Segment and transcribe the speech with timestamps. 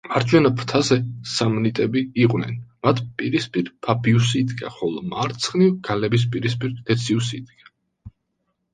[0.11, 0.95] მარჯვენა ფრთაზე
[1.31, 2.57] სამნიტები იყვნენ,
[2.87, 8.15] მათ პირისპირ ფაბიუსი იდგა, ხოლო მარცხნივ გალების პირისპირ დეციუსი იდგა.